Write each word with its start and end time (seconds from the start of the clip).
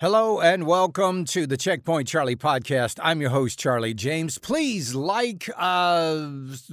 Hello 0.00 0.40
and 0.40 0.66
welcome 0.66 1.26
to 1.26 1.46
the 1.46 1.58
Checkpoint 1.58 2.08
Charlie 2.08 2.34
podcast. 2.34 2.98
I'm 3.02 3.20
your 3.20 3.28
host, 3.28 3.58
Charlie 3.58 3.92
James. 3.92 4.38
Please 4.38 4.94
like, 4.94 5.50
uh, 5.58 6.26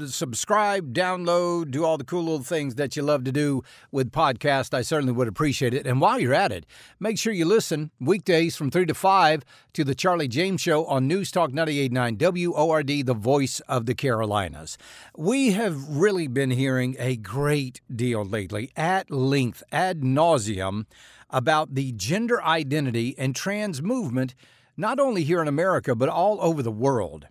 subscribe, 0.06 0.94
download, 0.94 1.72
do 1.72 1.84
all 1.84 1.98
the 1.98 2.06
cool 2.06 2.24
little 2.24 2.42
things 2.42 2.76
that 2.76 2.96
you 2.96 3.04
love 3.04 3.26
to 3.26 3.34
do 3.34 3.64
with 3.92 4.14
podcast. 4.14 4.74
I 4.74 4.82
certainly 4.82 5.12
would 5.12 5.28
appreciate 5.28 5.74
it. 5.74 5.86
And 5.86 6.00
while 6.00 6.22
you're 6.22 6.34
at 6.34 6.54
it, 6.54 6.66
make 7.02 7.20
sure 7.20 7.34
you 7.34 7.44
listen 7.44 7.92
weekdays 8.00 8.56
from 8.56 8.72
3 8.72 8.86
to 8.86 8.94
5 8.94 9.44
to 9.74 9.84
the 9.84 9.94
Charlie 9.94 10.30
James 10.30 10.62
Show 10.62 10.86
on 10.86 11.06
News 11.06 11.30
Talk 11.30 11.52
98.9 11.52 12.48
WORD, 12.48 13.06
the 13.06 13.14
voice 13.14 13.60
of 13.68 13.88
the 13.88 13.94
Carolinas. 13.94 14.78
We 15.18 15.52
have 15.52 15.98
really 15.98 16.28
been 16.28 16.52
hearing 16.52 16.96
a 16.98 17.18
great 17.18 17.82
deal 17.94 18.24
lately, 18.24 18.72
at 18.78 19.12
length, 19.12 19.64
ad 19.70 20.00
nauseum 20.00 20.86
about 21.30 21.76
the 21.76 21.92
gender 21.94 22.42
identity 22.44 23.16
and 23.18 23.36
trans 23.36 23.82
movement, 23.82 24.34
not 24.76 25.00
only 25.00 25.24
here 25.24 25.42
in 25.42 25.48
America, 25.48 25.96
but 25.96 26.10
all 26.10 26.40
over 26.42 26.62
the 26.62 26.72
world. 26.72 27.28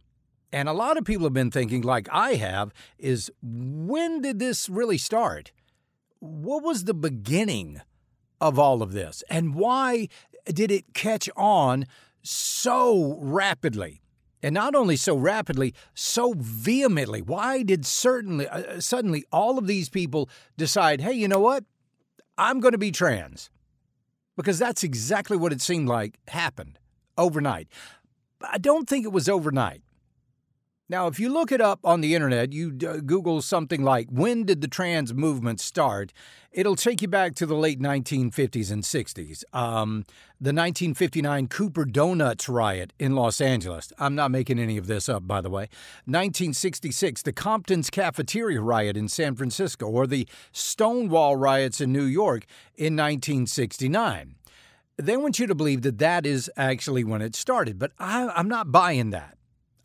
And 0.52 0.68
a 0.68 0.72
lot 0.72 0.96
of 0.96 1.04
people 1.04 1.26
have 1.26 1.32
been 1.32 1.50
thinking, 1.50 1.82
like 1.82 2.08
I 2.12 2.34
have, 2.34 2.72
is 2.98 3.30
when 3.42 4.22
did 4.22 4.38
this 4.38 4.68
really 4.68 4.98
start? 4.98 5.52
What 6.18 6.62
was 6.62 6.84
the 6.84 6.94
beginning 6.94 7.80
of 8.40 8.58
all 8.58 8.82
of 8.82 8.92
this? 8.92 9.22
And 9.28 9.54
why 9.54 10.08
did 10.46 10.70
it 10.70 10.94
catch 10.94 11.28
on 11.36 11.86
so 12.22 13.18
rapidly? 13.20 14.02
And 14.42 14.54
not 14.54 14.74
only 14.74 14.96
so 14.96 15.16
rapidly, 15.16 15.74
so 15.94 16.34
vehemently. 16.36 17.20
Why 17.20 17.62
did 17.62 17.84
certainly 17.84 18.46
uh, 18.48 18.80
suddenly 18.80 19.24
all 19.32 19.58
of 19.58 19.66
these 19.66 19.88
people 19.88 20.28
decide, 20.56 21.00
hey, 21.00 21.14
you 21.14 21.26
know 21.26 21.40
what? 21.40 21.64
I'm 22.38 22.60
going 22.60 22.72
to 22.72 22.78
be 22.78 22.92
trans 22.92 23.50
because 24.36 24.58
that's 24.58 24.84
exactly 24.84 25.36
what 25.36 25.52
it 25.52 25.60
seemed 25.60 25.88
like 25.88 26.18
happened 26.28 26.78
overnight. 27.18 27.68
I 28.42 28.58
don't 28.58 28.88
think 28.88 29.04
it 29.04 29.12
was 29.12 29.28
overnight. 29.28 29.82
Now, 30.88 31.08
if 31.08 31.18
you 31.18 31.32
look 31.32 31.50
it 31.50 31.60
up 31.60 31.80
on 31.82 32.00
the 32.00 32.14
internet, 32.14 32.52
you 32.52 32.70
Google 32.70 33.42
something 33.42 33.82
like 33.82 34.06
when 34.08 34.44
did 34.44 34.60
the 34.60 34.68
trans 34.68 35.12
movement 35.12 35.58
start, 35.58 36.12
it'll 36.52 36.76
take 36.76 37.02
you 37.02 37.08
back 37.08 37.34
to 37.36 37.46
the 37.46 37.56
late 37.56 37.80
1950s 37.80 38.70
and 38.70 38.84
60s. 38.84 39.42
Um, 39.52 40.04
the 40.40 40.52
1959 40.52 41.48
Cooper 41.48 41.84
Donuts 41.84 42.48
riot 42.48 42.92
in 43.00 43.16
Los 43.16 43.40
Angeles. 43.40 43.92
I'm 43.98 44.14
not 44.14 44.30
making 44.30 44.60
any 44.60 44.76
of 44.76 44.86
this 44.86 45.08
up, 45.08 45.26
by 45.26 45.40
the 45.40 45.50
way. 45.50 45.62
1966, 46.04 47.22
the 47.22 47.32
Compton's 47.32 47.90
Cafeteria 47.90 48.60
riot 48.60 48.96
in 48.96 49.08
San 49.08 49.34
Francisco, 49.34 49.86
or 49.88 50.06
the 50.06 50.28
Stonewall 50.52 51.34
riots 51.34 51.80
in 51.80 51.92
New 51.92 52.04
York 52.04 52.46
in 52.76 52.94
1969. 52.94 54.36
They 54.98 55.16
want 55.16 55.40
you 55.40 55.48
to 55.48 55.54
believe 55.56 55.82
that 55.82 55.98
that 55.98 56.24
is 56.24 56.48
actually 56.56 57.02
when 57.02 57.22
it 57.22 57.34
started, 57.34 57.76
but 57.76 57.90
I, 57.98 58.28
I'm 58.28 58.48
not 58.48 58.70
buying 58.70 59.10
that. 59.10 59.35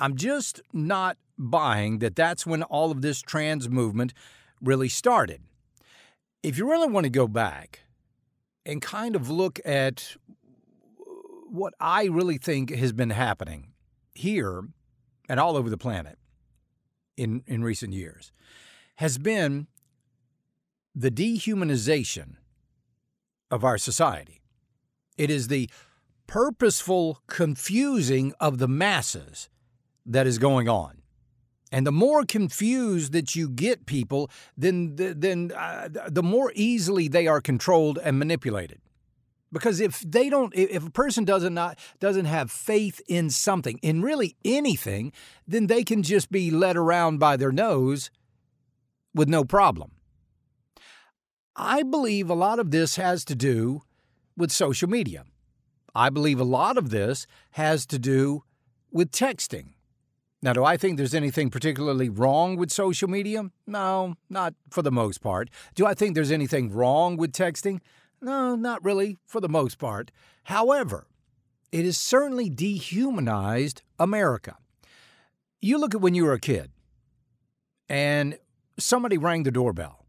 I'm 0.02 0.16
just 0.16 0.61
not 0.73 1.17
buying 1.38 1.99
that 1.99 2.16
that's 2.16 2.44
when 2.44 2.63
all 2.63 2.89
of 2.89 3.03
this 3.03 3.21
trans 3.21 3.69
movement 3.69 4.16
really 4.59 4.89
started. 4.89 5.44
If 6.41 6.57
you 6.57 6.67
really 6.67 6.88
want 6.88 7.03
to 7.03 7.11
go 7.11 7.27
back 7.27 7.81
and 8.66 8.81
kind 8.81 9.16
of 9.16 9.29
look 9.29 9.59
at 9.63 10.17
what 11.47 11.75
I 11.79 12.05
really 12.05 12.39
think 12.39 12.72
has 12.72 12.94
been 12.94 13.11
happening 13.11 13.73
here 14.16 14.63
and 15.29 15.39
all 15.39 15.55
over 15.55 15.69
the 15.69 15.77
planet 15.77 16.17
in, 17.16 17.44
in 17.45 17.63
recent 17.63 17.94
years, 17.94 18.31
has 18.95 19.19
been 19.19 19.67
the 20.95 21.11
dehumanization 21.11 22.38
of 23.52 23.63
our 23.63 23.77
society. 23.77 24.41
It 25.16 25.29
is 25.29 25.47
the 25.47 25.69
purposeful 26.25 27.22
confusing 27.27 28.33
of 28.39 28.57
the 28.57 28.67
masses 28.67 29.47
that 30.05 30.27
is 30.27 30.38
going 30.38 30.67
on. 30.67 31.02
And 31.71 31.88
the 31.88 31.91
more 31.91 32.25
confused 32.25 33.13
that 33.13 33.35
you 33.35 33.49
get 33.49 33.85
people, 33.85 34.29
then 34.57 34.95
then 34.97 35.51
uh, 35.56 35.88
the 36.09 36.23
more 36.23 36.51
easily 36.53 37.07
they 37.07 37.28
are 37.28 37.39
controlled 37.39 37.97
and 38.03 38.19
manipulated. 38.19 38.81
Because 39.53 39.79
if 39.81 40.00
they 40.00 40.29
don't, 40.29 40.53
if 40.56 40.85
a 40.85 40.91
person 40.91 41.25
doesn't 41.25 41.53
not 41.53 41.79
doesn't 42.00 42.25
have 42.25 42.51
faith 42.51 43.01
in 43.07 43.29
something, 43.29 43.79
in 43.81 44.01
really 44.01 44.35
anything, 44.44 45.13
then 45.47 45.67
they 45.67 45.84
can 45.84 46.03
just 46.03 46.29
be 46.29 46.51
led 46.51 46.75
around 46.75 47.19
by 47.19 47.38
their 47.38 47.51
nose 47.51 48.12
with 49.13 49.29
no 49.29 49.44
problem. 49.44 49.91
I 51.56 51.83
believe 51.83 52.29
a 52.29 52.33
lot 52.33 52.59
of 52.59 52.72
this 52.72 52.95
has 52.95 53.25
to 53.25 53.35
do 53.35 53.81
with 54.38 54.51
social 54.51 54.89
media. 54.89 55.25
I 55.94 56.09
believe 56.09 56.39
a 56.39 56.45
lot 56.45 56.78
of 56.78 56.89
this 56.89 57.28
has 57.51 57.85
to 57.88 58.00
do 58.00 58.44
with 58.91 59.12
texting. 59.12 59.73
Now, 60.44 60.53
do 60.53 60.63
I 60.63 60.75
think 60.75 60.97
there's 60.97 61.13
anything 61.13 61.52
particularly 61.52 62.09
wrong 62.09 62.56
with 62.56 62.72
social 62.72 63.07
media? 63.07 63.52
No, 63.68 64.16
not 64.29 64.56
for 64.72 64.81
the 64.81 64.91
most 64.91 65.22
part. 65.22 65.50
Do 65.75 65.85
I 65.85 65.94
think 65.94 66.16
there's 66.16 66.31
anything 66.31 66.72
wrong 66.72 67.16
with 67.16 67.31
texting? 67.31 67.79
No, 68.22 68.56
not 68.56 68.84
really, 68.84 69.18
for 69.25 69.40
the 69.40 69.50
most 69.50 69.78
part. 69.78 70.12
However, 70.46 71.07
it 71.72 71.85
has 71.85 71.97
certainly 71.97 72.50
dehumanized 72.50 73.84
America. 74.00 74.57
You 75.62 75.78
look 75.78 75.94
at 75.94 76.01
when 76.01 76.16
you 76.16 76.25
were 76.25 76.34
a 76.34 76.40
kid 76.40 76.72
and 77.88 78.38
somebody 78.80 79.18
rang 79.18 79.44
the 79.44 79.51
doorbell. 79.51 80.06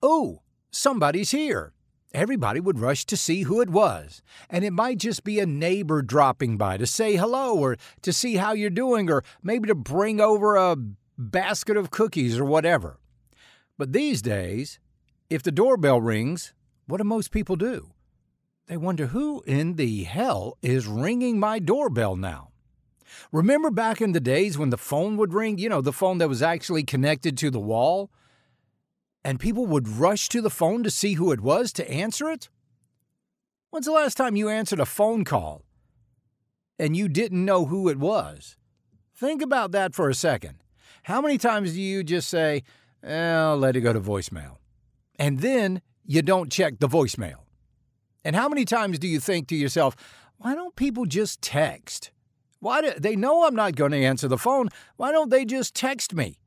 Oh, 0.00 0.42
somebody's 0.70 1.32
here 1.32 1.72
everybody 2.14 2.60
would 2.60 2.78
rush 2.78 3.04
to 3.06 3.16
see 3.16 3.42
who 3.42 3.60
it 3.60 3.68
was. 3.68 4.22
And 4.48 4.64
it 4.64 4.72
might 4.72 4.98
just 4.98 5.24
be 5.24 5.40
a 5.40 5.46
neighbor 5.46 6.00
dropping 6.00 6.56
by 6.56 6.76
to 6.76 6.86
say 6.86 7.16
hello 7.16 7.58
or 7.58 7.76
to 8.02 8.12
see 8.12 8.36
how 8.36 8.52
you're 8.52 8.70
doing 8.70 9.10
or 9.10 9.24
maybe 9.42 9.68
to 9.68 9.74
bring 9.74 10.20
over 10.20 10.56
a 10.56 10.76
basket 11.18 11.76
of 11.76 11.90
cookies 11.90 12.38
or 12.38 12.44
whatever. 12.44 12.98
But 13.76 13.92
these 13.92 14.22
days, 14.22 14.78
if 15.28 15.42
the 15.42 15.52
doorbell 15.52 16.00
rings, 16.00 16.54
what 16.86 16.98
do 16.98 17.04
most 17.04 17.30
people 17.30 17.56
do? 17.56 17.90
They 18.66 18.76
wonder 18.76 19.06
who 19.06 19.42
in 19.46 19.74
the 19.74 20.04
hell 20.04 20.56
is 20.62 20.86
ringing 20.86 21.38
my 21.38 21.58
doorbell 21.58 22.16
now? 22.16 22.50
Remember 23.30 23.70
back 23.70 24.00
in 24.00 24.12
the 24.12 24.20
days 24.20 24.56
when 24.56 24.70
the 24.70 24.78
phone 24.78 25.16
would 25.16 25.34
ring? 25.34 25.58
You 25.58 25.68
know, 25.68 25.80
the 25.80 25.92
phone 25.92 26.18
that 26.18 26.28
was 26.28 26.42
actually 26.42 26.82
connected 26.82 27.36
to 27.38 27.50
the 27.50 27.60
wall? 27.60 28.10
And 29.24 29.40
people 29.40 29.66
would 29.66 29.88
rush 29.88 30.28
to 30.28 30.40
the 30.40 30.50
phone 30.50 30.82
to 30.82 30.90
see 30.90 31.14
who 31.14 31.32
it 31.32 31.40
was 31.40 31.72
to 31.72 31.90
answer 31.90 32.30
it? 32.30 32.50
When's 33.70 33.86
the 33.86 33.92
last 33.92 34.16
time 34.16 34.36
you 34.36 34.48
answered 34.48 34.80
a 34.80 34.86
phone 34.86 35.24
call 35.24 35.64
and 36.78 36.96
you 36.96 37.08
didn't 37.08 37.44
know 37.44 37.64
who 37.64 37.88
it 37.88 37.98
was? 37.98 38.56
Think 39.16 39.42
about 39.42 39.72
that 39.72 39.94
for 39.94 40.08
a 40.08 40.14
second. 40.14 40.62
How 41.04 41.20
many 41.20 41.38
times 41.38 41.72
do 41.72 41.80
you 41.80 42.04
just 42.04 42.28
say, 42.28 42.62
I'll 43.02 43.56
let 43.56 43.76
it 43.76 43.80
go 43.80 43.92
to 43.92 44.00
voicemail? 44.00 44.56
And 45.18 45.40
then 45.40 45.80
you 46.04 46.22
don't 46.22 46.52
check 46.52 46.78
the 46.78 46.88
voicemail. 46.88 47.44
And 48.24 48.36
how 48.36 48.48
many 48.48 48.64
times 48.64 48.98
do 48.98 49.08
you 49.08 49.20
think 49.20 49.48
to 49.48 49.56
yourself, 49.56 49.96
why 50.38 50.54
don't 50.54 50.76
people 50.76 51.04
just 51.04 51.42
text? 51.42 52.10
Why 52.60 52.80
do 52.80 52.92
they 52.98 53.16
know 53.16 53.46
I'm 53.46 53.54
not 53.54 53.76
going 53.76 53.92
to 53.92 54.02
answer 54.02 54.28
the 54.28 54.38
phone? 54.38 54.68
Why 54.96 55.12
don't 55.12 55.30
they 55.30 55.44
just 55.44 55.74
text 55.74 56.14
me? 56.14 56.38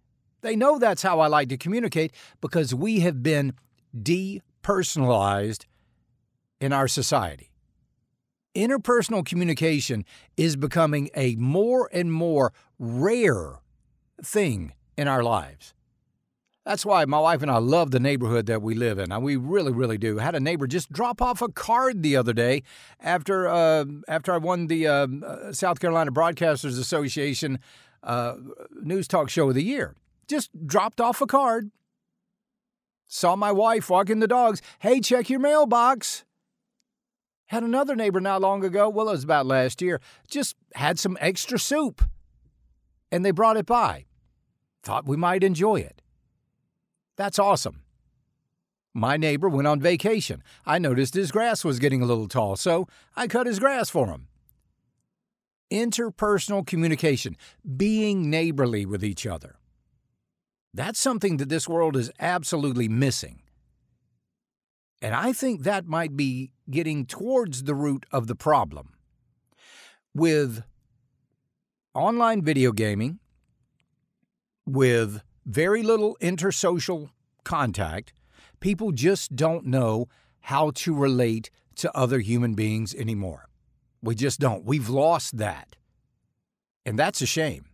They 0.41 0.55
know 0.55 0.79
that's 0.79 1.01
how 1.01 1.19
I 1.19 1.27
like 1.27 1.49
to 1.49 1.57
communicate 1.57 2.13
because 2.41 2.73
we 2.73 2.99
have 3.01 3.23
been 3.23 3.53
depersonalized 3.95 5.65
in 6.59 6.73
our 6.73 6.87
society. 6.87 7.51
Interpersonal 8.55 9.25
communication 9.25 10.03
is 10.35 10.55
becoming 10.55 11.09
a 11.15 11.35
more 11.35 11.89
and 11.93 12.11
more 12.11 12.53
rare 12.79 13.59
thing 14.23 14.73
in 14.97 15.07
our 15.07 15.23
lives. 15.23 15.73
That's 16.65 16.85
why 16.85 17.05
my 17.05 17.19
wife 17.19 17.41
and 17.41 17.49
I 17.49 17.59
love 17.59 17.91
the 17.91 17.99
neighborhood 17.99 18.45
that 18.47 18.61
we 18.61 18.75
live 18.75 18.99
in. 18.99 19.21
We 19.21 19.37
really, 19.37 19.71
really 19.71 19.97
do. 19.97 20.17
Had 20.17 20.35
a 20.35 20.39
neighbor 20.39 20.67
just 20.67 20.91
drop 20.91 21.21
off 21.21 21.41
a 21.41 21.47
card 21.47 22.03
the 22.03 22.17
other 22.17 22.33
day 22.33 22.63
after 22.99 23.47
uh, 23.47 23.85
after 24.09 24.33
I 24.33 24.37
won 24.37 24.67
the 24.67 24.85
uh, 24.85 25.07
South 25.53 25.79
Carolina 25.79 26.11
Broadcasters 26.11 26.77
Association 26.77 27.59
uh, 28.03 28.35
News 28.81 29.07
Talk 29.07 29.29
Show 29.29 29.47
of 29.47 29.55
the 29.55 29.63
Year. 29.63 29.95
Just 30.27 30.49
dropped 30.65 30.99
off 30.99 31.21
a 31.21 31.27
card. 31.27 31.71
Saw 33.07 33.35
my 33.35 33.51
wife 33.51 33.89
walking 33.89 34.19
the 34.19 34.27
dogs. 34.27 34.61
Hey, 34.79 34.99
check 34.99 35.29
your 35.29 35.39
mailbox. 35.39 36.25
Had 37.47 37.63
another 37.63 37.95
neighbor 37.95 38.19
not 38.19 38.41
long 38.41 38.65
ago, 38.65 38.89
well, 38.89 39.07
it 39.07 39.13
was 39.13 39.23
about 39.23 39.45
last 39.45 39.81
year, 39.81 40.01
just 40.27 40.57
had 40.75 40.99
some 40.99 41.17
extra 41.21 41.57
soup. 41.57 42.03
And 43.09 43.23
they 43.23 43.31
brought 43.31 43.55
it 43.55 43.65
by. 43.65 44.05
Thought 44.83 45.07
we 45.07 45.15
might 45.15 45.45
enjoy 45.45 45.77
it. 45.77 46.01
That's 47.15 47.39
awesome. 47.39 47.83
My 48.93 49.15
neighbor 49.15 49.47
went 49.47 49.67
on 49.67 49.79
vacation. 49.79 50.43
I 50.65 50.77
noticed 50.79 51.13
his 51.13 51.31
grass 51.31 51.63
was 51.63 51.79
getting 51.79 52.01
a 52.01 52.05
little 52.05 52.27
tall, 52.27 52.57
so 52.57 52.87
I 53.15 53.27
cut 53.27 53.47
his 53.47 53.59
grass 53.59 53.89
for 53.89 54.07
him. 54.07 54.27
Interpersonal 55.71 56.65
communication, 56.65 57.37
being 57.77 58.29
neighborly 58.29 58.85
with 58.85 59.03
each 59.03 59.25
other. 59.25 59.55
That's 60.77 60.99
something 60.99 61.37
that 61.37 61.49
this 61.49 61.67
world 61.67 61.97
is 61.97 62.11
absolutely 62.19 62.87
missing. 62.87 63.41
And 65.01 65.15
I 65.15 65.33
think 65.33 65.63
that 65.63 65.87
might 65.87 66.15
be 66.15 66.51
getting 66.69 67.07
towards 67.07 67.63
the 67.63 67.73
root 67.73 68.05
of 68.11 68.27
the 68.27 68.35
problem. 68.35 68.93
With 70.13 70.63
online 71.95 72.43
video 72.43 72.71
gaming, 72.71 73.17
with 74.67 75.23
very 75.47 75.81
little 75.81 76.15
intersocial 76.21 77.09
contact, 77.43 78.13
people 78.59 78.91
just 78.91 79.35
don't 79.35 79.65
know 79.65 80.07
how 80.41 80.69
to 80.75 80.93
relate 80.93 81.49
to 81.77 81.95
other 81.97 82.19
human 82.19 82.53
beings 82.53 82.93
anymore. 82.93 83.49
We 84.03 84.13
just 84.13 84.39
don't. 84.39 84.63
We've 84.63 84.89
lost 84.89 85.37
that. 85.39 85.75
And 86.85 86.99
that's 86.99 87.21
a 87.23 87.25
shame. 87.25 87.65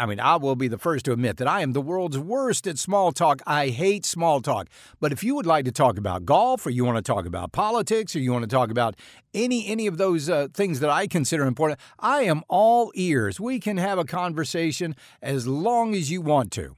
I 0.00 0.06
mean, 0.06 0.20
I 0.20 0.36
will 0.36 0.54
be 0.54 0.68
the 0.68 0.78
first 0.78 1.04
to 1.06 1.12
admit 1.12 1.38
that 1.38 1.48
I 1.48 1.60
am 1.60 1.72
the 1.72 1.80
world's 1.80 2.18
worst 2.18 2.68
at 2.68 2.78
small 2.78 3.10
talk. 3.10 3.42
I 3.46 3.68
hate 3.68 4.06
small 4.06 4.40
talk. 4.40 4.68
But 5.00 5.10
if 5.10 5.24
you 5.24 5.34
would 5.34 5.46
like 5.46 5.64
to 5.64 5.72
talk 5.72 5.98
about 5.98 6.24
golf, 6.24 6.64
or 6.66 6.70
you 6.70 6.84
want 6.84 6.96
to 6.98 7.02
talk 7.02 7.26
about 7.26 7.50
politics, 7.50 8.14
or 8.14 8.20
you 8.20 8.32
want 8.32 8.44
to 8.44 8.48
talk 8.48 8.70
about 8.70 8.94
any 9.34 9.66
any 9.66 9.88
of 9.88 9.98
those 9.98 10.30
uh, 10.30 10.48
things 10.54 10.78
that 10.80 10.90
I 10.90 11.08
consider 11.08 11.44
important, 11.44 11.80
I 11.98 12.22
am 12.22 12.42
all 12.48 12.92
ears. 12.94 13.40
We 13.40 13.58
can 13.58 13.76
have 13.76 13.98
a 13.98 14.04
conversation 14.04 14.94
as 15.20 15.48
long 15.48 15.94
as 15.96 16.12
you 16.12 16.20
want 16.20 16.52
to. 16.52 16.76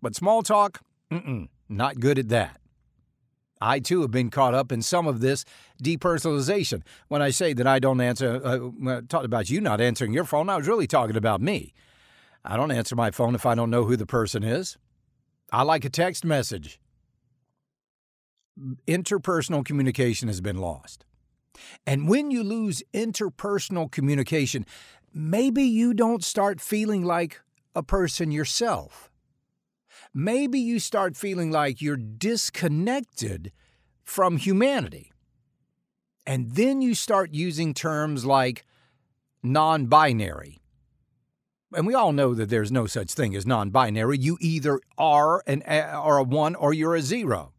But 0.00 0.14
small 0.14 0.42
talk, 0.42 0.80
not 1.68 1.98
good 1.98 2.18
at 2.20 2.28
that. 2.28 2.60
I 3.60 3.80
too 3.80 4.00
have 4.02 4.10
been 4.10 4.30
caught 4.30 4.54
up 4.54 4.72
in 4.72 4.80
some 4.80 5.06
of 5.06 5.20
this 5.20 5.44
depersonalization. 5.82 6.82
When 7.08 7.20
I 7.20 7.30
say 7.30 7.52
that 7.52 7.66
I 7.66 7.78
don't 7.78 8.00
answer, 8.00 8.40
uh, 8.42 9.00
talked 9.08 9.26
about 9.26 9.50
you 9.50 9.60
not 9.60 9.80
answering 9.80 10.14
your 10.14 10.24
phone, 10.24 10.48
I 10.48 10.56
was 10.56 10.66
really 10.66 10.86
talking 10.86 11.16
about 11.16 11.42
me. 11.42 11.74
I 12.44 12.56
don't 12.56 12.70
answer 12.70 12.96
my 12.96 13.10
phone 13.10 13.34
if 13.34 13.44
I 13.44 13.54
don't 13.54 13.70
know 13.70 13.84
who 13.84 13.96
the 13.96 14.06
person 14.06 14.42
is. 14.42 14.78
I 15.52 15.62
like 15.62 15.84
a 15.84 15.90
text 15.90 16.24
message. 16.24 16.80
Interpersonal 18.86 19.64
communication 19.64 20.28
has 20.28 20.40
been 20.40 20.58
lost. 20.58 21.04
And 21.86 22.08
when 22.08 22.30
you 22.30 22.42
lose 22.42 22.82
interpersonal 22.94 23.90
communication, 23.90 24.64
maybe 25.12 25.62
you 25.62 25.92
don't 25.92 26.24
start 26.24 26.60
feeling 26.60 27.04
like 27.04 27.40
a 27.74 27.82
person 27.82 28.30
yourself. 28.30 29.10
Maybe 30.14 30.58
you 30.58 30.78
start 30.78 31.16
feeling 31.16 31.50
like 31.50 31.82
you're 31.82 31.96
disconnected 31.96 33.52
from 34.02 34.38
humanity. 34.38 35.12
And 36.26 36.52
then 36.52 36.80
you 36.80 36.94
start 36.94 37.32
using 37.32 37.74
terms 37.74 38.24
like 38.24 38.64
non 39.42 39.86
binary 39.86 40.59
and 41.74 41.86
we 41.86 41.94
all 41.94 42.12
know 42.12 42.34
that 42.34 42.50
there's 42.50 42.72
no 42.72 42.86
such 42.86 43.12
thing 43.12 43.34
as 43.36 43.46
non-binary. 43.46 44.18
You 44.18 44.36
either 44.40 44.80
are 44.98 45.42
an 45.46 45.62
eh, 45.64 45.82
are 45.82 46.18
a 46.18 46.24
one 46.24 46.54
or 46.54 46.72
you're 46.72 46.96
a 46.96 47.02
zero. 47.02 47.52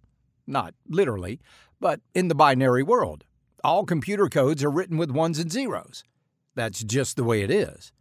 Not 0.45 0.73
literally, 0.87 1.39
but 1.79 2.01
in 2.13 2.27
the 2.27 2.35
binary 2.35 2.83
world, 2.83 3.23
all 3.63 3.85
computer 3.85 4.27
codes 4.27 4.63
are 4.63 4.71
written 4.71 4.97
with 4.97 5.11
ones 5.11 5.39
and 5.39 5.51
zeros. 5.51 6.03
That's 6.55 6.83
just 6.83 7.15
the 7.15 7.23
way 7.23 7.41
it 7.41 7.51
is. 7.51 7.91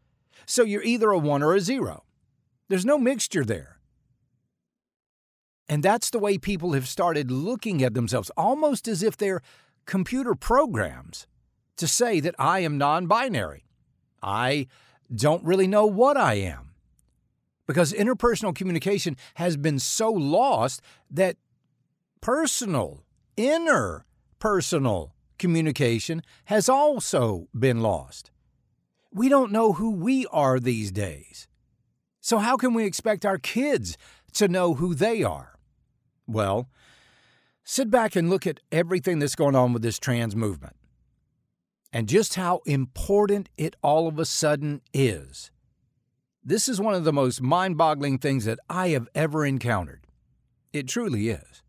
So 0.46 0.64
you're 0.64 0.82
either 0.82 1.10
a 1.10 1.18
one 1.18 1.42
or 1.42 1.54
a 1.54 1.60
zero. 1.60 2.04
There's 2.68 2.86
no 2.86 2.98
mixture 2.98 3.44
there. 3.44 3.78
And 5.68 5.82
that's 5.84 6.10
the 6.10 6.18
way 6.18 6.36
people 6.36 6.72
have 6.72 6.88
started 6.88 7.30
looking 7.30 7.82
at 7.84 7.94
themselves, 7.94 8.30
almost 8.36 8.88
as 8.88 9.04
if 9.04 9.16
they're 9.16 9.42
computer 9.86 10.34
programs 10.34 11.28
to 11.76 11.86
say 11.86 12.18
that 12.20 12.34
I 12.38 12.60
am 12.60 12.76
non 12.76 13.06
binary. 13.06 13.64
I 14.22 14.66
don't 15.14 15.44
really 15.44 15.66
know 15.66 15.86
what 15.86 16.16
I 16.16 16.34
am. 16.34 16.70
Because 17.66 17.92
interpersonal 17.92 18.54
communication 18.54 19.16
has 19.34 19.56
been 19.56 19.78
so 19.78 20.10
lost 20.10 20.82
that 21.10 21.36
personal, 22.20 23.04
inner 23.36 24.06
personal 24.38 25.14
communication 25.38 26.22
has 26.46 26.68
also 26.68 27.48
been 27.56 27.80
lost. 27.80 28.30
We 29.12 29.28
don't 29.28 29.52
know 29.52 29.74
who 29.74 29.90
we 29.90 30.26
are 30.26 30.58
these 30.58 30.90
days. 30.90 31.46
So, 32.20 32.38
how 32.38 32.56
can 32.56 32.74
we 32.74 32.84
expect 32.84 33.24
our 33.24 33.38
kids 33.38 33.96
to 34.34 34.46
know 34.46 34.74
who 34.74 34.94
they 34.94 35.22
are? 35.22 35.58
Well, 36.26 36.68
sit 37.64 37.90
back 37.90 38.14
and 38.14 38.28
look 38.28 38.46
at 38.46 38.60
everything 38.70 39.18
that's 39.18 39.34
going 39.34 39.56
on 39.56 39.72
with 39.72 39.82
this 39.82 39.98
trans 39.98 40.36
movement 40.36 40.76
and 41.92 42.08
just 42.08 42.34
how 42.34 42.60
important 42.66 43.48
it 43.56 43.76
all 43.82 44.06
of 44.06 44.19
a 44.19 44.25
sudden 44.25 44.81
is. 44.92 45.50
This 46.42 46.69
is 46.69 46.81
one 46.81 46.94
of 46.94 47.04
the 47.04 47.12
most 47.12 47.42
mind 47.42 47.76
boggling 47.76 48.19
things 48.19 48.44
that 48.44 48.58
I 48.69 48.88
have 48.88 49.08
ever 49.14 49.44
encountered. 49.44 50.06
It 50.72 50.88
truly 50.88 51.28
is. 51.28 51.62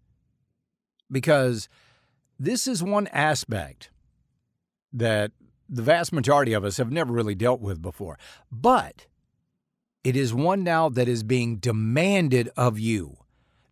Because 1.11 1.67
this 2.39 2.67
is 2.67 2.81
one 2.81 3.07
aspect 3.07 3.89
that 4.93 5.31
the 5.67 5.81
vast 5.81 6.13
majority 6.13 6.53
of 6.53 6.63
us 6.63 6.77
have 6.77 6.91
never 6.91 7.11
really 7.13 7.35
dealt 7.35 7.61
with 7.61 7.81
before. 7.81 8.17
But 8.51 9.07
it 10.03 10.15
is 10.15 10.33
one 10.33 10.63
now 10.63 10.89
that 10.89 11.07
is 11.07 11.23
being 11.23 11.57
demanded 11.57 12.49
of 12.57 12.79
you. 12.79 13.17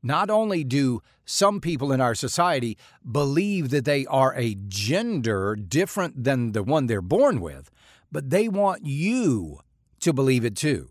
Not 0.01 0.30
only 0.30 0.63
do 0.63 1.01
some 1.25 1.60
people 1.60 1.92
in 1.92 2.01
our 2.01 2.16
society 2.16 2.78
believe 3.10 3.69
that 3.69 3.86
they 3.86 4.06
are 4.06 4.34
a 4.36 4.56
gender 4.68 5.56
different 5.56 6.24
than 6.24 6.54
the 6.54 6.63
one 6.63 6.88
they're 6.88 7.01
born 7.01 7.42
with, 7.42 7.69
but 8.12 8.30
they 8.30 8.48
want 8.48 8.86
you 8.86 9.60
to 10.00 10.13
believe 10.13 10.46
it 10.46 10.56
too. 10.56 10.90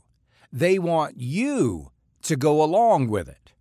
They 0.52 0.78
want 0.78 1.19
you 1.19 1.90
to 2.22 2.37
go 2.37 2.62
along 2.62 3.08
with 3.08 3.28
it. 3.28 3.52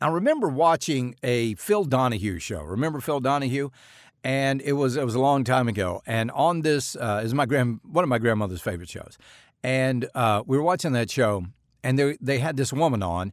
I 0.00 0.08
remember 0.08 0.48
watching 0.48 1.14
a 1.22 1.54
Phil 1.54 1.84
Donahue 1.84 2.40
show. 2.40 2.62
Remember 2.62 3.00
Phil 3.00 3.20
Donahue? 3.20 3.70
And 4.24 4.60
it 4.62 4.72
was 4.72 4.96
it 4.96 5.04
was 5.04 5.14
a 5.14 5.20
long 5.20 5.44
time 5.44 5.68
ago. 5.68 6.02
And 6.06 6.30
on 6.32 6.62
this 6.62 6.96
uh, 6.96 7.22
is 7.24 7.34
my 7.34 7.46
grand 7.46 7.80
one 7.84 8.04
of 8.04 8.08
my 8.08 8.18
grandmother's 8.18 8.60
favorite 8.60 8.88
shows. 8.88 9.16
And 9.62 10.08
uh, 10.14 10.42
we 10.46 10.56
were 10.56 10.62
watching 10.62 10.92
that 10.92 11.10
show, 11.10 11.44
and 11.84 11.98
they 11.98 12.16
they 12.20 12.38
had 12.38 12.56
this 12.56 12.72
woman 12.72 13.02
on, 13.02 13.32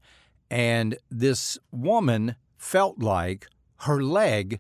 and 0.49 0.97
this 1.09 1.57
woman 1.71 2.35
felt 2.57 2.99
like 2.99 3.47
her 3.81 4.01
leg 4.01 4.59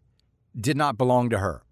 did 0.59 0.77
not 0.77 0.97
belong 0.97 1.29
to 1.29 1.39
her. 1.39 1.63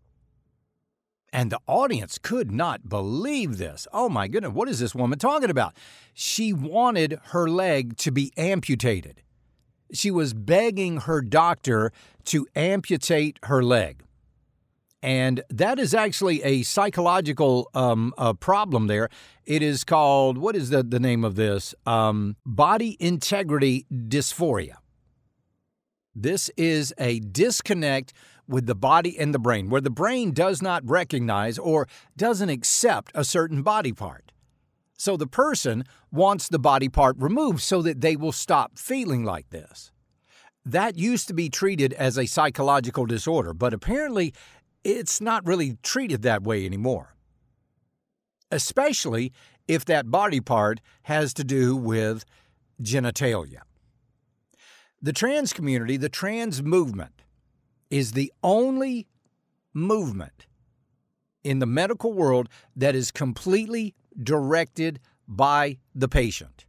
And 1.34 1.52
the 1.52 1.60
audience 1.68 2.18
could 2.18 2.52
not 2.52 2.88
believe 2.88 3.58
this. 3.58 3.88
Oh 3.92 4.10
my 4.10 4.28
goodness, 4.28 4.54
what 4.54 4.70
is 4.70 4.80
this 4.80 4.96
woman 4.96 5.20
talking 5.20 5.50
about? 5.50 5.76
She 6.14 6.54
wanted 6.54 7.20
her 7.26 7.50
leg 7.50 7.98
to 7.98 8.12
be 8.12 8.32
amputated. 8.38 9.22
She 9.94 10.10
was 10.10 10.34
begging 10.34 11.02
her 11.02 11.22
doctor 11.22 11.92
to 12.26 12.48
amputate 12.56 13.40
her 13.44 13.64
leg. 13.64 14.04
And 15.04 15.44
that 15.50 15.78
is 15.80 15.94
actually 15.94 16.42
a 16.44 16.64
psychological 16.64 17.70
um, 17.74 18.14
problem 18.40 18.88
there. 18.88 19.10
It 19.46 19.62
is 19.62 19.84
called, 19.84 20.38
what 20.38 20.56
is 20.56 20.70
the, 20.70 20.82
the 20.84 21.00
name 21.00 21.24
of 21.24 21.36
this? 21.36 21.76
Um, 21.86 22.36
body 22.46 22.98
integrity 23.00 23.86
dysphoria. 23.92 24.78
This 26.16 26.50
is 26.58 26.94
a 26.98 27.20
disconnect 27.20 28.12
with 28.48 28.66
the 28.66 28.76
body 28.76 29.20
and 29.20 29.36
the 29.36 29.40
brain, 29.40 29.70
where 29.70 29.82
the 29.82 29.92
brain 29.92 30.32
does 30.32 30.62
not 30.62 30.82
recognize 30.90 31.60
or 31.60 31.88
doesn't 32.16 32.50
accept 32.50 33.12
a 33.14 33.24
certain 33.24 33.62
body 33.62 33.94
part. 33.94 34.32
So 34.98 35.16
the 35.16 35.28
person 35.28 35.84
wants 36.12 36.50
the 36.50 36.58
body 36.58 36.90
part 36.90 37.18
removed 37.20 37.62
so 37.62 37.84
that 37.84 38.02
they 38.02 38.16
will 38.16 38.32
stop 38.32 38.80
feeling 38.80 39.24
like 39.24 39.52
this. 39.52 39.92
That 40.66 40.98
used 40.98 41.28
to 41.28 41.34
be 41.34 41.50
treated 41.50 41.94
as 41.94 42.18
a 42.18 42.26
psychological 42.26 43.06
disorder, 43.06 43.54
but 43.54 43.74
apparently 43.74 44.34
it's 44.88 45.20
not 45.20 45.46
really 45.46 45.78
treated 45.84 46.22
that 46.22 46.44
way 46.44 46.66
anymore. 46.66 47.14
Especially 48.50 49.34
if 49.68 49.84
that 49.84 50.10
body 50.10 50.40
part 50.40 50.80
has 51.04 51.34
to 51.34 51.44
do 51.44 51.76
with 51.76 52.24
genitalia. 52.82 53.60
The 55.02 55.12
trans 55.12 55.52
community, 55.52 55.98
the 55.98 56.08
trans 56.08 56.64
movement, 56.64 57.22
is 57.90 58.14
the 58.14 58.32
only 58.42 59.08
movement 59.74 60.46
in 61.44 61.60
the 61.60 61.66
medical 61.66 62.14
world 62.14 62.48
that 62.74 62.96
is 62.96 63.12
completely 63.12 63.94
directed 64.24 65.02
by 65.28 65.80
the 65.94 66.08
patient. 66.08 66.66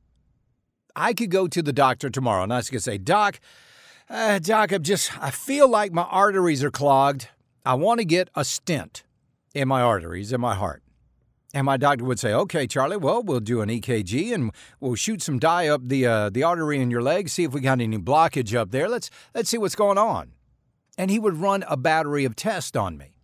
I 0.96 1.12
could 1.12 1.30
go 1.30 1.46
to 1.46 1.62
the 1.62 1.72
doctor 1.72 2.10
tomorrow 2.10 2.42
and 2.42 2.52
I 2.52 2.62
could 2.62 2.82
say, 2.82 2.98
Doc, 2.98 3.38
uh, 4.10 4.40
Doc, 4.40 4.72
I'm 4.72 4.82
just, 4.82 5.16
I 5.22 5.30
feel 5.30 5.68
like 5.68 5.92
my 5.92 6.02
arteries 6.02 6.64
are 6.64 6.72
clogged. 6.72 7.28
I 7.64 7.74
want 7.74 7.98
to 8.00 8.04
get 8.04 8.30
a 8.34 8.44
stent 8.44 9.04
in 9.54 9.68
my 9.68 9.80
arteries, 9.80 10.32
in 10.32 10.40
my 10.40 10.54
heart. 10.54 10.82
And 11.54 11.64
my 11.64 11.76
doctor 11.78 12.04
would 12.04 12.18
say, 12.18 12.32
"Okay, 12.32 12.66
Charlie, 12.66 12.98
well, 12.98 13.22
we'll 13.22 13.40
do 13.40 13.62
an 13.62 13.70
EKG 13.70 14.34
and 14.34 14.52
we'll 14.80 14.96
shoot 14.96 15.22
some 15.22 15.38
dye 15.38 15.66
up 15.66 15.80
the 15.88 16.06
uh, 16.06 16.30
the 16.30 16.42
artery 16.42 16.78
in 16.78 16.90
your 16.90 17.02
leg, 17.02 17.30
see 17.30 17.44
if 17.44 17.52
we 17.52 17.60
got 17.60 17.80
any 17.80 17.96
blockage 17.98 18.54
up 18.54 18.70
there. 18.70 18.88
Let's 18.88 19.08
let's 19.34 19.48
see 19.48 19.58
what's 19.58 19.74
going 19.74 19.96
on." 19.96 20.32
And 20.98 21.10
he 21.10 21.18
would 21.18 21.36
run 21.36 21.64
a 21.66 21.76
battery 21.76 22.24
of 22.24 22.36
tests 22.36 22.76
on 22.76 22.98
me. 22.98 23.14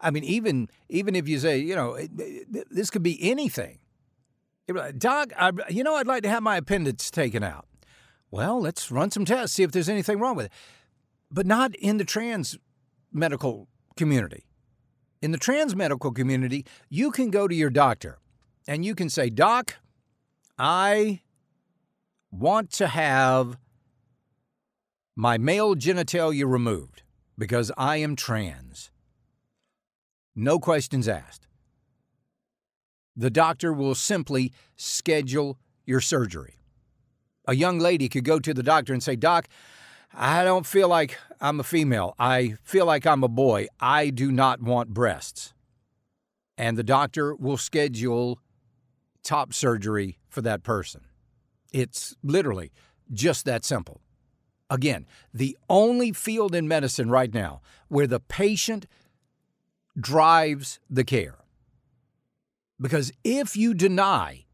I 0.00 0.10
mean, 0.10 0.24
even 0.24 0.70
even 0.88 1.14
if 1.14 1.28
you 1.28 1.38
say, 1.38 1.58
you 1.58 1.76
know, 1.76 1.98
this 2.70 2.88
could 2.88 3.02
be 3.02 3.18
anything. 3.30 3.78
Like, 4.68 4.98
Doc, 4.98 5.32
I, 5.36 5.50
you 5.68 5.82
know, 5.82 5.96
I'd 5.96 6.06
like 6.06 6.22
to 6.22 6.28
have 6.28 6.42
my 6.42 6.56
appendix 6.56 7.10
taken 7.10 7.42
out. 7.42 7.66
Well, 8.30 8.60
let's 8.60 8.90
run 8.90 9.10
some 9.10 9.24
tests, 9.24 9.56
see 9.56 9.64
if 9.64 9.72
there's 9.72 9.88
anything 9.88 10.18
wrong 10.18 10.36
with 10.36 10.46
it. 10.46 10.52
But 11.30 11.46
not 11.46 11.74
in 11.74 11.96
the 11.96 12.04
trans 12.04 12.56
medical 13.12 13.68
community. 13.96 14.44
In 15.22 15.32
the 15.32 15.38
trans 15.38 15.76
medical 15.76 16.12
community, 16.12 16.64
you 16.88 17.10
can 17.10 17.30
go 17.30 17.46
to 17.46 17.54
your 17.54 17.70
doctor 17.70 18.18
and 18.66 18.84
you 18.84 18.94
can 18.94 19.10
say, 19.10 19.30
Doc, 19.30 19.76
I 20.58 21.20
want 22.30 22.70
to 22.72 22.86
have 22.86 23.58
my 25.16 25.36
male 25.36 25.74
genitalia 25.74 26.50
removed 26.50 27.02
because 27.36 27.72
I 27.76 27.96
am 27.96 28.16
trans. 28.16 28.90
No 30.34 30.58
questions 30.58 31.08
asked. 31.08 31.46
The 33.16 33.30
doctor 33.30 33.72
will 33.72 33.94
simply 33.94 34.52
schedule 34.76 35.58
your 35.84 36.00
surgery. 36.00 36.54
A 37.46 37.54
young 37.54 37.78
lady 37.78 38.08
could 38.08 38.24
go 38.24 38.38
to 38.38 38.54
the 38.54 38.62
doctor 38.62 38.92
and 38.92 39.02
say, 39.02 39.16
Doc, 39.16 39.48
I 40.12 40.44
don't 40.44 40.66
feel 40.66 40.88
like 40.88 41.18
I'm 41.40 41.60
a 41.60 41.64
female. 41.64 42.14
I 42.18 42.56
feel 42.64 42.84
like 42.84 43.06
I'm 43.06 43.22
a 43.22 43.28
boy. 43.28 43.68
I 43.80 44.10
do 44.10 44.32
not 44.32 44.60
want 44.60 44.90
breasts. 44.92 45.54
And 46.58 46.76
the 46.76 46.82
doctor 46.82 47.34
will 47.34 47.56
schedule 47.56 48.40
top 49.22 49.54
surgery 49.54 50.18
for 50.28 50.42
that 50.42 50.62
person. 50.62 51.02
It's 51.72 52.16
literally 52.22 52.72
just 53.12 53.44
that 53.44 53.64
simple. 53.64 54.00
Again, 54.68 55.06
the 55.32 55.56
only 55.68 56.12
field 56.12 56.54
in 56.54 56.68
medicine 56.68 57.10
right 57.10 57.32
now 57.32 57.60
where 57.88 58.06
the 58.06 58.20
patient 58.20 58.86
drives 59.98 60.78
the 60.88 61.04
care. 61.04 61.38
Because 62.80 63.12
if 63.24 63.56
you 63.56 63.74
deny 63.74 64.44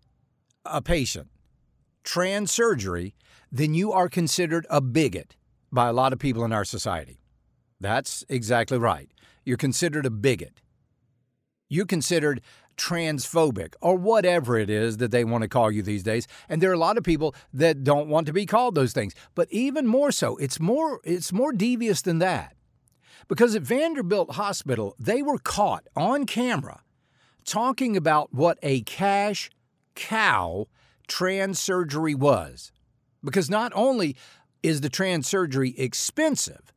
a 0.64 0.82
patient 0.82 1.28
trans 2.02 2.50
surgery, 2.50 3.14
then 3.50 3.74
you 3.74 3.92
are 3.92 4.08
considered 4.08 4.66
a 4.70 4.80
bigot 4.80 5.36
by 5.72 5.88
a 5.88 5.92
lot 5.92 6.12
of 6.12 6.18
people 6.18 6.44
in 6.44 6.52
our 6.52 6.64
society. 6.64 7.18
That's 7.80 8.24
exactly 8.28 8.78
right. 8.78 9.10
You're 9.44 9.56
considered 9.56 10.06
a 10.06 10.10
bigot. 10.10 10.60
You're 11.68 11.86
considered 11.86 12.40
transphobic 12.76 13.74
or 13.80 13.96
whatever 13.96 14.58
it 14.58 14.70
is 14.70 14.98
that 14.98 15.10
they 15.10 15.24
want 15.24 15.42
to 15.42 15.48
call 15.48 15.70
you 15.70 15.82
these 15.82 16.02
days. 16.02 16.26
And 16.48 16.60
there 16.60 16.70
are 16.70 16.74
a 16.74 16.78
lot 16.78 16.98
of 16.98 17.04
people 17.04 17.34
that 17.52 17.82
don't 17.82 18.08
want 18.08 18.26
to 18.26 18.32
be 18.32 18.46
called 18.46 18.74
those 18.74 18.92
things. 18.92 19.14
But 19.34 19.48
even 19.50 19.86
more 19.86 20.12
so, 20.12 20.36
it's 20.36 20.60
more 20.60 21.00
it's 21.04 21.32
more 21.32 21.52
devious 21.52 22.02
than 22.02 22.18
that. 22.18 22.54
Because 23.28 23.54
at 23.56 23.62
Vanderbilt 23.62 24.32
Hospital, 24.32 24.94
they 24.98 25.22
were 25.22 25.38
caught 25.38 25.86
on 25.96 26.26
camera 26.26 26.82
talking 27.44 27.96
about 27.96 28.32
what 28.32 28.58
a 28.62 28.82
cash 28.82 29.50
cow 29.94 30.66
trans 31.08 31.58
surgery 31.58 32.14
was. 32.14 32.72
Because 33.24 33.50
not 33.50 33.72
only 33.74 34.16
is 34.66 34.80
the 34.80 34.88
trans 34.88 35.28
surgery 35.28 35.74
expensive, 35.78 36.72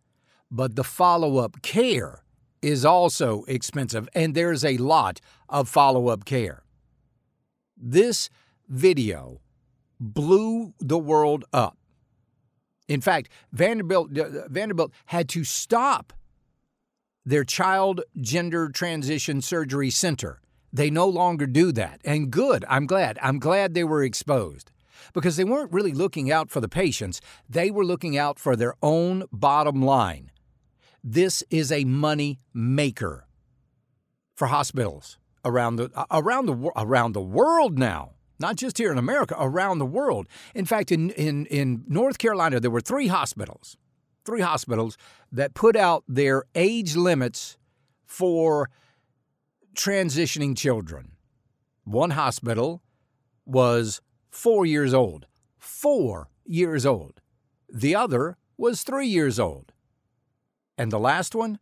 but 0.51 0.75
the 0.75 0.84
follow 0.84 1.38
up 1.38 1.60
care 1.63 2.24
is 2.62 2.86
also 2.86 3.43
expensive, 3.48 4.08
and 4.13 4.36
there's 4.36 4.63
a 4.63 4.77
lot 4.77 5.19
of 5.50 5.67
follow 5.67 6.10
up 6.10 6.24
care. 6.24 6.62
This 7.75 8.29
video 8.67 9.41
blew 10.00 10.75
the 10.79 11.00
world 11.00 11.46
up. 11.51 11.77
In 12.88 13.01
fact, 13.01 13.29
Vanderbilt, 13.51 14.15
uh, 14.15 14.48
Vanderbilt 14.50 14.91
had 15.08 15.27
to 15.29 15.43
stop 15.43 16.13
their 17.25 17.43
child 17.43 18.01
gender 18.22 18.69
transition 18.69 19.41
surgery 19.41 19.89
center. 19.89 20.41
They 20.72 20.91
no 20.91 21.08
longer 21.08 21.48
do 21.48 21.72
that. 21.72 22.01
And 22.05 22.29
good, 22.29 22.63
I'm 22.69 22.86
glad. 22.86 23.17
I'm 23.22 23.39
glad 23.39 23.74
they 23.74 23.84
were 23.84 24.03
exposed 24.03 24.72
because 25.13 25.38
they 25.38 25.44
weren't 25.44 25.72
really 25.72 25.94
looking 25.94 26.32
out 26.32 26.50
for 26.50 26.62
the 26.62 26.70
patients, 26.70 27.22
they 27.48 27.72
were 27.72 27.86
looking 27.86 28.18
out 28.18 28.39
for 28.39 28.56
their 28.56 28.75
own 28.82 29.25
bottom 29.32 29.82
line. 29.82 30.32
This 31.03 31.44
is 31.50 31.72
a 31.72 31.86
money 31.86 32.39
maker 32.53 33.27
for 34.36 34.48
hospitals 34.48 35.18
around 35.46 35.77
the 35.77 36.08
around 36.12 36.46
the 36.46 36.72
around 36.75 37.13
the 37.13 37.22
world 37.22 37.77
now. 37.77 38.12
Not 38.39 38.56
just 38.56 38.77
here 38.77 38.91
in 38.91 38.98
America, 38.98 39.36
around 39.38 39.79
the 39.79 39.86
world. 39.86 40.25
In 40.56 40.63
fact, 40.63 40.94
in, 40.94 41.10
in, 41.10 41.46
in 41.48 41.84
North 41.89 42.18
Carolina, 42.18 42.62
there 42.62 42.72
were 42.72 42.79
three 42.79 43.08
hospitals, 43.08 43.75
three 44.24 44.39
hospitals 44.39 44.98
that 45.29 45.53
put 45.53 45.75
out 45.75 46.06
their 46.08 46.46
age 46.56 46.96
limits 46.96 47.58
for 48.06 48.70
transitioning 49.75 50.58
children. 50.58 51.12
One 51.84 52.12
hospital 52.12 52.82
was 53.46 54.01
four 54.29 54.65
years 54.65 54.93
old. 54.93 55.27
Four 55.57 56.29
years 56.45 56.86
old. 56.86 57.21
The 57.67 57.95
other 57.95 58.38
was 58.57 58.83
three 58.83 59.07
years 59.07 59.39
old. 59.39 59.71
And 60.77 60.91
the 60.91 61.00
last 61.00 61.36
one, 61.36 61.59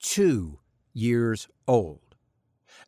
two 0.00 0.58
years 0.92 1.48
old. 1.66 2.16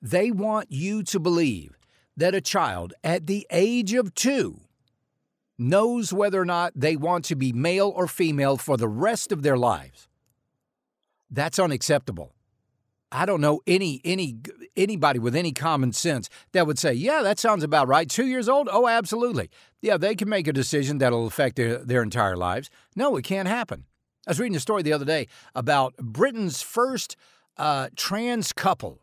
They 0.03 0.31
want 0.31 0.71
you 0.71 1.03
to 1.05 1.19
believe 1.19 1.79
that 2.17 2.35
a 2.35 2.41
child 2.41 2.95
at 3.03 3.26
the 3.26 3.47
age 3.50 3.95
of 3.95 4.15
two 4.15 4.61
knows 5.59 6.12
whether 6.12 6.41
or 6.41 6.45
not 6.45 6.73
they 6.76 6.97
want 6.97 7.25
to 7.26 7.35
be 7.35 7.53
male 7.53 7.93
or 7.95 8.07
female 8.07 8.57
for 8.57 8.76
the 8.76 8.88
rest 8.88 9.33
of 9.33 9.43
their 9.43 9.57
lives. 9.57 10.09
That's 11.31 11.59
unacceptable. 11.59 12.36
I 13.13 13.25
don't 13.25 13.41
know 13.41 13.61
any 13.67 14.01
any 14.05 14.39
anybody 14.77 15.19
with 15.19 15.37
any 15.37 15.53
common 15.53 15.93
sense 15.93 16.29
that 16.53 16.67
would 16.67 16.79
say, 16.79 16.93
"Yeah, 16.93 17.23
that 17.23 17.39
sounds 17.39 17.63
about 17.63 17.89
right." 17.89 18.09
2 18.09 18.27
years 18.27 18.49
old? 18.49 18.69
Oh, 18.71 18.89
absolutely. 18.89 19.51
Yeah, 19.81 19.97
they 19.97 20.15
can 20.15 20.29
make 20.29 20.49
a 20.49 20.53
decision 20.53 20.99
that'll 20.99 21.27
affect 21.27 21.57
their, 21.57 21.79
their 21.79 22.03
entire 22.03 22.37
lives. 22.37 22.69
No, 22.97 23.17
it 23.17 23.23
can't 23.23 23.49
happen. 23.49 23.85
I 24.27 24.31
was 24.31 24.41
reading 24.41 24.57
a 24.57 24.61
story 24.61 24.83
the 24.83 24.93
other 24.93 25.05
day 25.05 25.29
about 25.55 25.97
Britain's 25.99 26.61
first 26.63 27.17
uh, 27.57 27.89
trans 27.95 28.53
couple. 28.53 29.01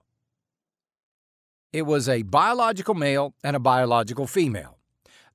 It 1.72 1.84
was 1.84 2.10
a 2.10 2.24
biological 2.24 2.94
male 2.94 3.34
and 3.44 3.56
a 3.56 3.60
biological 3.60 4.28
female. 4.28 4.78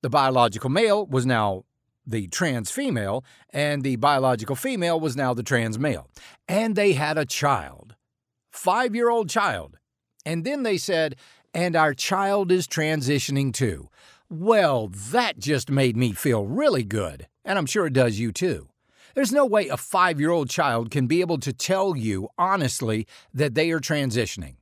The 0.03 0.11
biological 0.11 0.71
male 0.71 1.07
was 1.07 1.27
now 1.27 1.65
the 2.07 2.29
trans 2.29 2.71
female, 2.71 3.25
and 3.51 3.83
the 3.83 3.97
biological 3.97 4.57
female 4.57 4.99
was 5.01 5.17
now 5.17 5.35
the 5.35 5.43
trans 5.43 5.79
male. 5.79 6.09
And 6.47 6.77
they 6.77 6.93
had 6.93 7.19
a 7.19 7.25
child, 7.27 7.97
five 8.59 8.95
year 8.95 9.09
old 9.09 9.31
child. 9.31 9.79
And 10.27 10.45
then 10.45 10.63
they 10.63 10.77
said, 10.77 11.17
and 11.55 11.77
our 11.77 11.95
child 11.95 12.53
is 12.53 12.67
transitioning 12.67 13.53
too. 13.53 13.89
Well, 14.29 14.89
that 14.89 15.39
just 15.39 15.71
made 15.71 15.97
me 15.97 16.13
feel 16.13 16.45
really 16.45 16.85
good, 16.85 17.29
and 17.45 17.59
I'm 17.59 17.65
sure 17.65 17.87
it 17.87 17.95
does 17.95 18.19
you 18.19 18.31
too. 18.31 18.69
There's 19.15 19.33
no 19.33 19.47
way 19.47 19.69
a 19.69 19.77
five 19.77 20.21
year 20.21 20.31
old 20.31 20.51
child 20.51 20.91
can 20.91 21.07
be 21.07 21.21
able 21.21 21.39
to 21.39 21.53
tell 21.53 21.97
you 21.97 22.29
honestly 22.37 23.07
that 23.33 23.55
they 23.55 23.71
are 23.71 23.81
transitioning. 23.81 24.57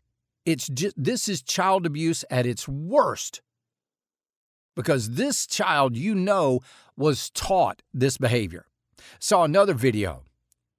It's 0.45 0.69
just, 0.69 0.95
this 0.97 1.29
is 1.29 1.43
child 1.43 1.85
abuse 1.85 2.25
at 2.31 2.47
its 2.47 2.69
worst. 2.69 3.43
Because 4.77 5.13
this 5.13 5.47
child, 5.47 5.97
you 5.97 6.15
know, 6.15 6.61
was 6.97 7.31
taught 7.31 7.83
this 7.93 8.19
behavior. 8.19 8.67
Saw 9.19 9.43
another 9.45 9.75
video 9.75 10.23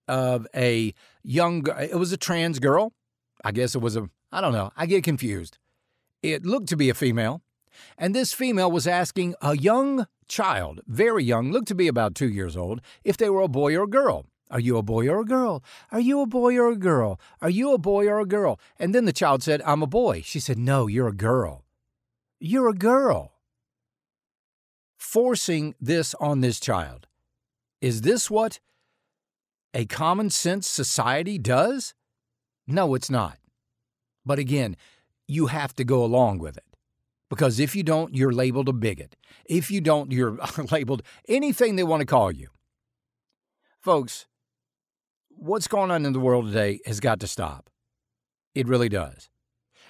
of 0.07 0.47
a 0.55 0.93
young, 1.23 1.65
it 1.79 1.97
was 1.97 2.11
a 2.11 2.17
trans 2.17 2.59
girl. 2.59 2.93
I 3.43 3.51
guess 3.51 3.75
it 3.75 3.81
was 3.81 3.95
a, 3.95 4.09
I 4.31 4.41
don't 4.41 4.53
know, 4.53 4.71
I 4.75 4.85
get 4.85 5.03
confused. 5.03 5.57
It 6.21 6.45
looked 6.45 6.69
to 6.69 6.77
be 6.77 6.89
a 6.89 6.93
female. 6.93 7.41
And 7.97 8.15
this 8.15 8.33
female 8.33 8.71
was 8.71 8.87
asking 8.87 9.35
a 9.41 9.55
young 9.55 10.07
child, 10.27 10.81
very 10.87 11.23
young, 11.23 11.51
looked 11.51 11.67
to 11.67 11.75
be 11.75 11.87
about 11.87 12.15
two 12.15 12.29
years 12.29 12.57
old, 12.57 12.81
if 13.03 13.17
they 13.17 13.29
were 13.29 13.41
a 13.41 13.47
boy 13.47 13.75
or 13.75 13.83
a 13.83 13.87
girl. 13.87 14.25
Are 14.49 14.59
you 14.59 14.77
a 14.77 14.81
boy 14.81 15.07
or 15.09 15.19
a 15.19 15.25
girl? 15.25 15.63
Are 15.91 15.99
you 15.99 16.21
a 16.21 16.27
boy 16.27 16.57
or 16.57 16.69
a 16.69 16.75
girl? 16.75 17.19
Are 17.41 17.49
you 17.49 17.73
a 17.73 17.77
boy 17.77 18.07
or 18.07 18.19
a 18.19 18.25
girl? 18.25 18.59
And 18.79 18.95
then 18.95 19.05
the 19.05 19.13
child 19.13 19.43
said, 19.43 19.61
I'm 19.65 19.83
a 19.83 19.87
boy. 19.87 20.21
She 20.23 20.39
said, 20.39 20.57
No, 20.57 20.87
you're 20.87 21.09
a 21.09 21.13
girl. 21.13 21.65
You're 22.39 22.69
a 22.69 22.73
girl. 22.73 23.33
Forcing 24.97 25.75
this 25.81 26.15
on 26.15 26.41
this 26.41 26.59
child. 26.59 27.07
Is 27.81 28.01
this 28.01 28.31
what 28.31 28.59
a 29.73 29.85
common 29.85 30.29
sense 30.29 30.67
society 30.67 31.37
does? 31.37 31.93
No, 32.67 32.93
it's 32.95 33.09
not. 33.09 33.37
But 34.25 34.39
again, 34.39 34.75
you 35.27 35.47
have 35.47 35.73
to 35.75 35.83
go 35.83 36.03
along 36.03 36.39
with 36.39 36.57
it. 36.57 36.63
Because 37.29 37.59
if 37.59 37.75
you 37.75 37.83
don't, 37.83 38.15
you're 38.15 38.31
labeled 38.31 38.69
a 38.69 38.73
bigot. 38.73 39.15
If 39.45 39.69
you 39.69 39.81
don't, 39.81 40.11
you're 40.11 40.37
labeled 40.71 41.03
anything 41.27 41.75
they 41.75 41.83
want 41.83 42.01
to 42.01 42.05
call 42.05 42.31
you. 42.31 42.49
Folks, 43.79 44.27
what's 45.29 45.67
going 45.67 45.91
on 45.91 46.05
in 46.05 46.13
the 46.13 46.19
world 46.19 46.47
today 46.47 46.79
has 46.85 46.99
got 46.99 47.19
to 47.21 47.27
stop. 47.27 47.69
It 48.55 48.67
really 48.67 48.89
does. 48.89 49.29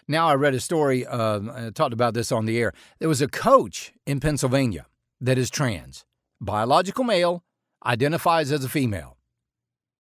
Now, 0.07 0.27
I 0.27 0.36
read 0.36 0.53
a 0.53 0.60
story, 0.60 1.05
uh, 1.05 1.39
I 1.53 1.69
talked 1.72 1.93
about 1.93 2.13
this 2.13 2.31
on 2.31 2.46
the 2.46 2.60
air. 2.60 2.74
There 3.00 3.10
was 3.10 3.22
a 3.22 3.27
coach 3.27 3.91
in 4.05 4.19
Pennsylvania 4.19 4.86
that 5.19 5.38
is 5.38 5.50
trans, 5.50 6.05
biological 6.39 7.03
male, 7.03 7.43
identifies 7.86 8.51
as 8.51 8.63
a 8.63 8.69
female. 8.69 9.17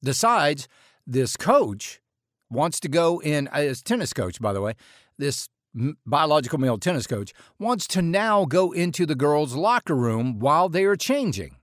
Decides 0.01 0.67
this 1.05 1.35
coach 1.35 1.99
wants 2.49 2.79
to 2.81 2.87
go 2.87 3.19
in, 3.21 3.47
uh, 3.49 3.57
as 3.57 3.81
tennis 3.81 4.13
coach, 4.13 4.41
by 4.41 4.53
the 4.53 4.61
way, 4.61 4.73
this 5.17 5.49
biological 6.05 6.59
male 6.59 6.77
tennis 6.77 7.07
coach, 7.07 7.33
wants 7.59 7.87
to 7.87 8.01
now 8.01 8.45
go 8.45 8.71
into 8.71 9.05
the 9.05 9.15
girls' 9.15 9.55
locker 9.55 9.95
room 9.95 10.39
while 10.39 10.69
they 10.69 10.85
are 10.85 10.95
changing. 10.95 11.57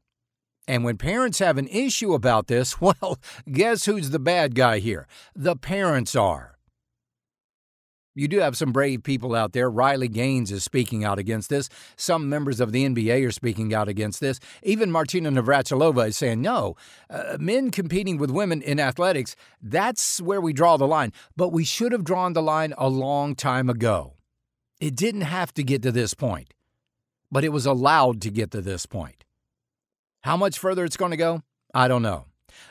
And 0.66 0.84
when 0.84 0.96
parents 0.96 1.40
have 1.40 1.58
an 1.58 1.68
issue 1.68 2.14
about 2.14 2.46
this, 2.46 2.80
well, 2.80 3.18
guess 3.50 3.84
who's 3.86 4.10
the 4.10 4.18
bad 4.18 4.54
guy 4.54 4.78
here? 4.78 5.06
The 5.34 5.56
parents 5.56 6.14
are. 6.14 6.53
You 8.14 8.28
do 8.28 8.38
have 8.38 8.56
some 8.56 8.70
brave 8.70 9.02
people 9.02 9.34
out 9.34 9.52
there. 9.52 9.68
Riley 9.68 10.06
Gaines 10.06 10.52
is 10.52 10.62
speaking 10.62 11.04
out 11.04 11.18
against 11.18 11.50
this. 11.50 11.68
Some 11.96 12.28
members 12.28 12.60
of 12.60 12.70
the 12.70 12.84
NBA 12.88 13.26
are 13.26 13.32
speaking 13.32 13.74
out 13.74 13.88
against 13.88 14.20
this. 14.20 14.38
Even 14.62 14.92
Martina 14.92 15.30
Navratilova 15.30 16.08
is 16.08 16.16
saying, 16.16 16.40
no, 16.40 16.76
uh, 17.10 17.36
men 17.40 17.72
competing 17.72 18.16
with 18.16 18.30
women 18.30 18.62
in 18.62 18.78
athletics, 18.78 19.34
that's 19.60 20.20
where 20.20 20.40
we 20.40 20.52
draw 20.52 20.76
the 20.76 20.86
line. 20.86 21.12
But 21.36 21.48
we 21.48 21.64
should 21.64 21.90
have 21.90 22.04
drawn 22.04 22.34
the 22.34 22.42
line 22.42 22.72
a 22.78 22.88
long 22.88 23.34
time 23.34 23.68
ago. 23.68 24.14
It 24.80 24.94
didn't 24.94 25.22
have 25.22 25.52
to 25.54 25.64
get 25.64 25.82
to 25.82 25.90
this 25.90 26.14
point, 26.14 26.54
but 27.32 27.42
it 27.42 27.50
was 27.50 27.66
allowed 27.66 28.20
to 28.22 28.30
get 28.30 28.52
to 28.52 28.60
this 28.60 28.86
point. 28.86 29.24
How 30.22 30.36
much 30.36 30.58
further 30.58 30.84
it's 30.84 30.96
going 30.96 31.10
to 31.10 31.16
go, 31.16 31.42
I 31.74 31.88
don't 31.88 32.02
know. 32.02 32.26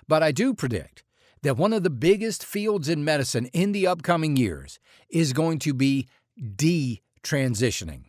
But 0.08 0.24
I 0.24 0.32
do 0.32 0.54
predict 0.54 1.04
that 1.44 1.58
one 1.58 1.74
of 1.74 1.84
the 1.84 1.90
biggest 1.90 2.44
fields 2.44 2.90
in 2.90 3.04
medicine 3.04 3.46
in 3.48 3.74
the 3.74 3.86
upcoming 3.86 4.36
years 4.36 4.80
is 5.10 5.34
going 5.34 5.60
to 5.60 5.74
be 5.74 6.08
detransitioning. 6.40 8.06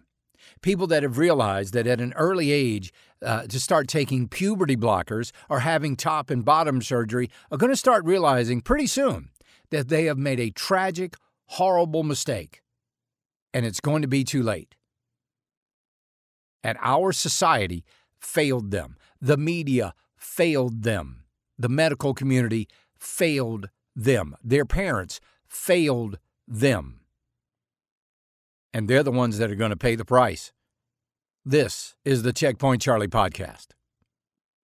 People 0.63 0.87
that 0.87 1.03
have 1.03 1.19
realized 1.19 1.75
that 1.75 1.87
at 1.87 2.01
an 2.01 2.15
early 2.15 2.53
age 2.53 2.93
uh, 3.23 3.43
to 3.47 3.61
start 3.61 3.89
taking 3.89 4.29
puberty 4.29 4.77
blockers 4.77 5.33
or 5.51 5.61
having 5.61 5.97
top 5.97 6.31
and 6.31 6.45
bottom 6.45 6.81
surgery 6.81 7.29
are 7.51 7.59
going 7.59 7.73
to 7.73 7.77
start 7.77 8.05
realizing 8.05 8.61
pretty 8.61 8.87
soon 8.87 9.31
that 9.71 9.89
they 9.89 10.05
have 10.05 10.17
made 10.17 10.41
a 10.41 10.51
tragic, 10.51 11.15
horrible 11.47 12.03
mistake. 12.03 12.63
And 13.53 13.67
it's 13.67 13.81
going 13.81 14.03
to 14.03 14.09
be 14.09 14.25
too 14.25 14.43
late. 14.43 14.75
And 16.63 16.79
our 16.81 17.13
society 17.13 17.85
failed 18.19 18.71
them. 18.71 18.97
The 19.21 19.37
media 19.37 19.93
failed 20.17 20.83
them. 20.83 21.25
The 21.59 21.69
medical 21.69 22.15
community 22.15 22.69
failed 23.05 23.69
them. 23.95 24.37
Their 24.43 24.65
parents 24.65 25.21
failed 25.47 26.19
them. 26.49 27.01
And 28.73 28.89
they're 28.89 29.05
the 29.05 29.13
ones 29.13 29.39
that 29.39 29.51
are 29.51 29.57
going 29.57 29.71
to 29.71 29.77
pay 29.77 29.95
the 29.95 30.05
price. 30.05 30.53
This 31.45 31.95
is 32.05 32.23
the 32.23 32.33
Checkpoint 32.33 32.83
Charlie 32.83 33.07
podcast. 33.07 33.69